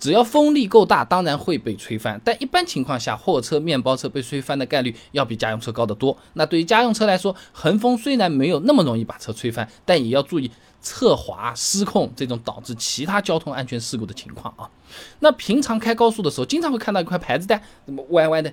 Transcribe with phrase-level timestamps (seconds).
[0.00, 2.18] 只要风力够大，当然会被吹翻。
[2.24, 6.16] 但一般情况下，货车、面包车被吹翻的概率要比家用车高得多。
[6.32, 10.50] 那对于家用车来说，横风虽然没有那么容易把车吹翻，但也要注意
[10.80, 14.70] 侧滑、失控这种导致其他交通安全事故的情况啊。
[15.18, 18.50] 那平常开高速的时候，经常会看到一块牌子的，怎么歪歪的。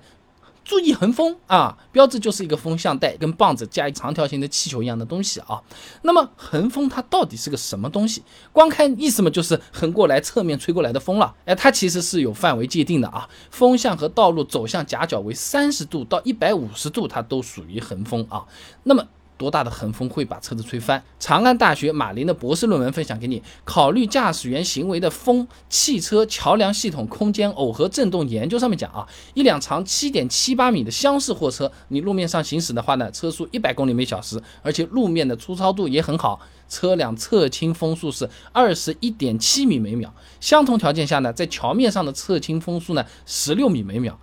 [0.68, 1.77] 注意横风啊！
[1.93, 5.63] 标志就是一个风向带，跟棒子加一长条形的气球一样的东西啊。
[6.01, 8.21] 那么横风它到底是个什么东西？
[8.51, 11.33] 光看意思嘛，就是横过来、侧面吹过来的风了。
[11.45, 13.29] 哎，它其实是有范围界定的啊。
[13.50, 18.43] 风向和道路走向夹角为三十度到一百五十度，它都属于横风啊。
[18.83, 19.07] 那么。
[19.37, 21.01] 多大的横风会把车子吹翻？
[21.19, 23.41] 长安大学马林的博士论文分享给你。
[23.63, 40.13] 考虑驾驶员行为的风汽车桥梁系统空间耦合振动研究上面讲啊，一辆长七点七八米的厢式货车，你路面上行驶的话呢，车速一百公里每小时，而且路面的粗糙度也很好，车辆侧倾风速是二十一点七米每秒。
[40.39, 44.19] 相同条件下呢，在桥面上的侧倾风速呢，十六米每秒。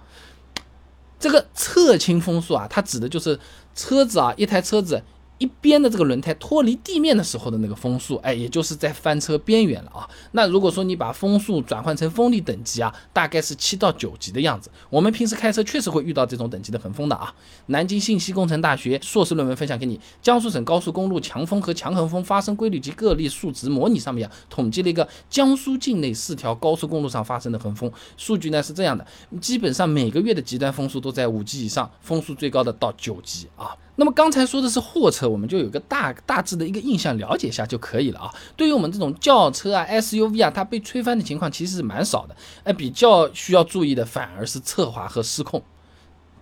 [1.18, 3.38] 这个侧倾风速啊，它指的就是
[3.74, 5.02] 车子啊，一台车子。
[5.38, 10.08] 一边的这个轮胎脱离地面的时候的那个风速，哎，也就是在翻车边缘了啊。
[10.32, 14.70] 那如果说你把风速转换成风力等级啊，大概是七到九级的样子。
[14.88, 17.34] 我们平时开车确实会遇到这种等级的横风的啊。
[17.66, 29.04] 南京信息工程大学硕士论文分享给你，江苏省高速公路强风和强横风发生规律及个例数值模拟上面啊，统计了一个江苏境内四条高速公路上发生的横风数据呢是这样的，
[29.40, 33.76] 基本上每个月的极端风速都在五级以上，风速最高的到九级啊。
[33.96, 38.34] 那么刚才说的是货车，我们就有个大大致的一个印象，了解一下就可以了啊。
[38.56, 42.34] 对于我们这种轿车啊、SUV 啊，它被吹翻的情况其实是蛮少的。
[42.64, 45.62] 哎，比较需要注意的反而是侧滑和失控。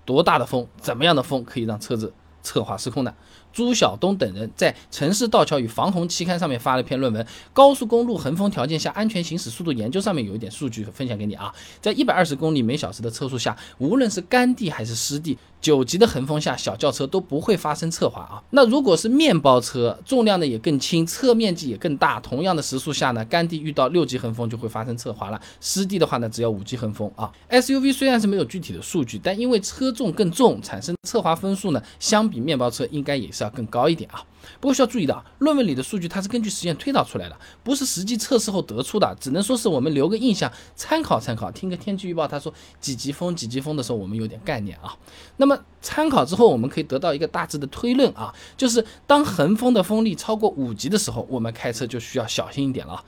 [0.05, 2.13] 多大的风，怎么样的风可以让车子
[2.43, 3.15] 侧滑失控的？
[3.53, 15.37] 朱晓东等人在《城市道桥与防洪》期刊上面发了一篇论文，《高速公路横风条件下安全行驶速度研究》上面有一点数据分享给你啊，在一百二十公里每小时的车速下，无论是干地还是湿地。
[15.61, 18.43] 九级的横风下，小轿车都不会发生侧滑啊。
[18.51, 25.41] 那如果是面包车，重量呢也更轻，侧面积也更大，同样的时速下呢，干地遇到六级横风就会发生侧滑了。
[25.61, 27.31] 湿地的话呢，只要五级横风啊。
[27.49, 34.25] SUV 虽然是没有具体的数据，但因为车重更重，产生侧滑分数呢，相比面包车应该也是要更高一点啊。
[34.59, 41.51] 不过需要注意的啊，论文里的数据它是根据实验推导出来的，不是实际测试后得出的，只能说是我们留个印象，参考参考。
[41.51, 44.97] 听个天气预报，他说几级风几级风的时候，我们有点概念啊。
[45.37, 53.05] 那么参考之后，我们可以得到一个大致的推论啊，就是当横风的风力超过五级的时候，我们开车就需要小心一点了。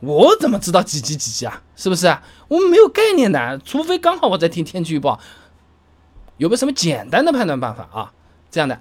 [0.00, 1.62] 我怎么知道几级几级啊？
[1.74, 2.22] 是不是啊？
[2.46, 5.18] 我们没有概念的，除非刚好我在听天气预报，
[6.36, 8.12] 有个什么简单的判断办法啊？
[8.50, 8.80] 这样的。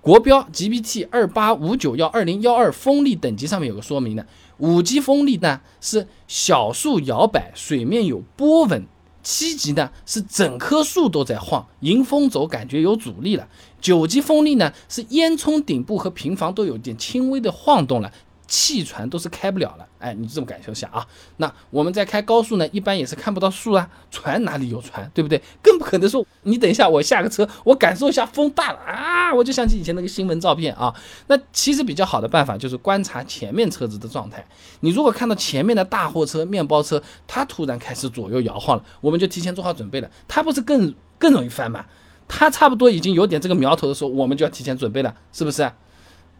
[0.00, 4.26] 国标 GBT 二八五九幺二零幺二风力等级上面有个说明的，
[4.58, 8.82] 五级风力呢是小树摇摆，水面有波纹；
[9.22, 13.48] 七级呢是整棵树都在晃，迎风走感觉有阻力了；
[13.80, 18.12] 九级风力呢是烟囱顶部和平房都有点轻微的晃动了。
[18.48, 21.06] 汽船都是开不了了，哎，你这么感受一下啊。
[21.36, 25.40] 那我们在开高速呢，一般也是看不到树啊，船哪里有船，对不对？
[25.62, 30.94] 更不可能说你等一下我下个车，我感受一下风大了啊，我就想起以前那个新闻照片啊。
[31.26, 34.42] 那其实比较好的办法就是观察前面车子的状态。
[34.80, 40.10] 你如果看到前面的大货车、面包车，它突然开始左右摇晃了，我们就提前做好准备了。
[40.26, 41.84] 它不是更更容易翻吗？
[42.26, 45.70] 它差不多已经有点这个苗头的时候，我们就要提前准备了，是不是？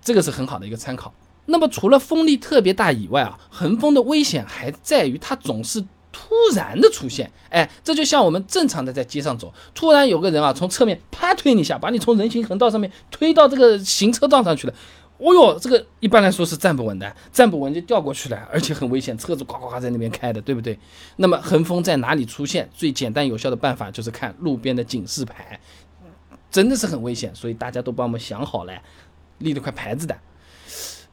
[0.00, 1.12] 这个是很好的一个参考。
[1.50, 5.80] 那么除了风力特别大以外啊，横风的危险还在于它总是
[6.12, 7.30] 突然的出现。
[7.48, 14.74] 哎，这就像我们正常的在街上走，突然有个人啊从侧面啪推你一下，把你从人行横道上面推到这个行车道上去了。
[15.18, 20.78] 哦哟，这个一般来说是站不稳的，站不稳就掉过去了，而且很危险，车子呱呱呱在那边开的，对不对？
[21.16, 22.68] 那么横风在哪里出现？
[22.72, 25.58] 最简单有效的办法就是看路边的警示牌，
[26.52, 28.72] 真的是很危险，所以大家都帮我们想好了，
[29.38, 30.16] 立了块牌子的。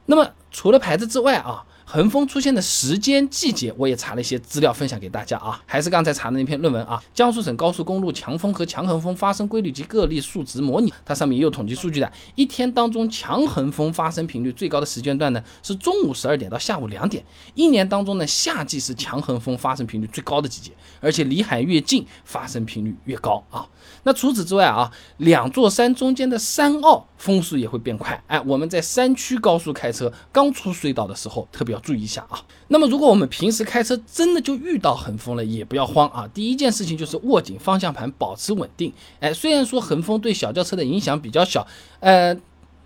[0.06, 1.64] 那么除了牌子之外啊。
[1.88, 12.12] 横风出现的时间、季节，我也查了一些资料分享给大家啊，还是刚才查的那篇论文啊，江苏省高速公路强风和强横风发生规律及个例数值模拟，它上面也有统计数据的。
[12.34, 17.24] 一天当中强横风发生频率最高的时间段呢，是中午十二点到下午两点。
[17.54, 23.64] 一年当中呢，夏季是强横风发生频率最高的季节，而且离海越近，发生频率越高啊。
[24.02, 28.20] 那除此之外啊，两座山中间的山坳风速也会变快。
[28.26, 31.75] 哎，我们在山区高速开车，刚出隧道的时候，特别。
[31.76, 32.42] 要注意一下啊。
[32.68, 36.28] 那么，如果我们平时开车真的就遇到横风了，也不要慌啊。
[36.34, 38.92] 第一件事情就是握紧方向盘，保持稳定。
[39.20, 41.64] 哎，虽然说横风对小轿车的影响比较小，
[42.00, 42.36] 呃，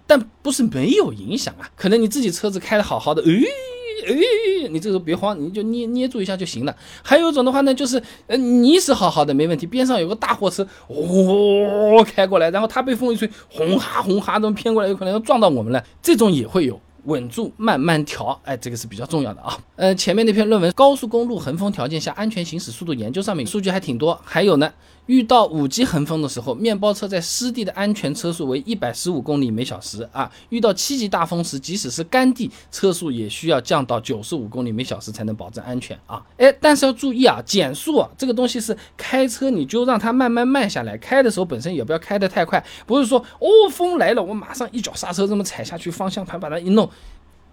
[0.07, 1.71] 但不是没有影响啊。
[1.77, 3.45] 可能你自己车子开的好好的，诶，
[4.07, 6.77] 哎，你这时候别慌，你就捏捏住一下就行了。
[7.03, 16.81] 还有一种的话呢，就是呃你是好好的没问题，边上有个大货车，哦开过来，然后它被风一吹，轰哈轰哈这么偏过来，有可能要撞到我们了，这种也会有。
[17.05, 19.59] 稳住，慢慢调，哎，这个是比较重要的啊。
[19.77, 24.19] 呃，前面那篇论文《高速公路横风条件下安全行驶速度研究》上面数据还挺多。
[24.25, 24.71] 还有呢，
[25.07, 30.31] 遇到五级横风的时候，面包车在湿地的安全车速为一百十五公里每小时啊。
[30.51, 36.23] 遇到七级大风时，即使是干地，车速也需要降到九十五公里每小时才能保证安全啊。
[36.37, 46.90] 哎，但是要注意啊，减速啊，这个东西是开车你就让它慢慢慢下来，开的时候本身也不要开得太快，不是说哦风来了我马上一脚刹车这么踩下去，方向盘把它一弄。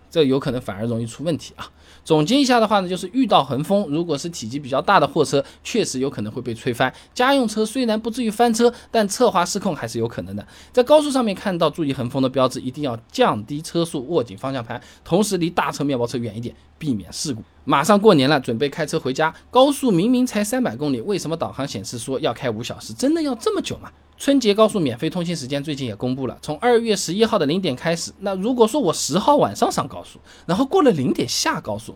[0.10, 1.70] 这有可能反而容易出问题啊！
[2.06, 6.92] 总结一下的话呢，就是遇到横风，如果是体积比较大的货车，确实有可能会被吹翻。
[7.14, 10.48] 家用车虽然不至于翻车，但侧滑失控还是有可能的。
[10.72, 17.44] 在高速上面看到注意横风的标志，一定要降低车速，握紧方向盘，同时离大车、面包车远一点，避免事故。
[17.66, 22.94] 马上过年了，准备开车回家，高速明明才三百公里，为什么导航显示说要开五小时？
[22.94, 23.92] 真的要这么久吗？
[24.18, 28.12] 春节高速免费通行时间最近也公布了，从二月十一号的零点开始。
[28.20, 31.96] 那如果说我十号晚上上高速，然后过了零点下高速，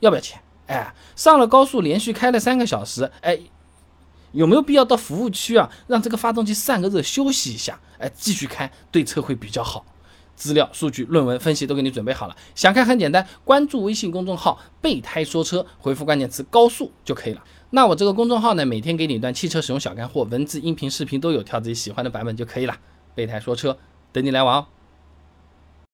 [0.00, 0.40] 要不要钱？
[0.66, 3.38] 哎，上了高速连续开了三个小时，哎，
[4.32, 7.78] 有没有必要到服务区啊，让这个发动机散个热休息一下？
[7.98, 9.84] 哎，继续开对车会比较好。
[10.34, 17.42] 资料、数据、论文分析都给你准备好了，想看很简单，关注微信公众号“备胎说车”，回复关键词“高速”就可以了。
[17.70, 22.76] 那我这个公众号呢，每天给你一段汽车使用小干货，文字、音频、视频都有，挑自己喜欢的版本就可以了。
[23.14, 23.76] 备胎说车，
[24.12, 24.66] 等你来玩哦。